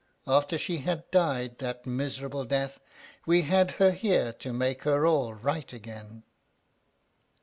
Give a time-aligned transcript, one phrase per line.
[0.25, 2.79] After she had died that miserable death,
[3.27, 6.23] we had her here, to make her all right again."